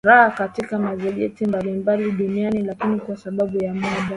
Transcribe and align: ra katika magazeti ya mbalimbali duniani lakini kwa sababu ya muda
ra 0.07 0.31
katika 0.31 0.79
magazeti 0.79 1.43
ya 1.43 1.47
mbalimbali 1.49 2.11
duniani 2.11 2.61
lakini 2.61 2.99
kwa 2.99 3.17
sababu 3.17 3.63
ya 3.63 3.73
muda 3.73 4.09